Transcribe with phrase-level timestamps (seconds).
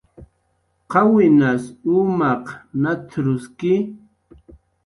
[0.91, 1.63] "¿Qawinas
[1.99, 2.45] umaq
[2.81, 3.73] nat""ruski?"